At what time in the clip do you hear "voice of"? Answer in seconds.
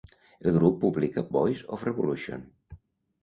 1.37-1.85